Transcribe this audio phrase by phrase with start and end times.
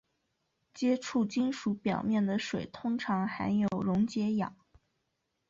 [0.73, 4.55] 接触金属表面的水通常含有溶解氧。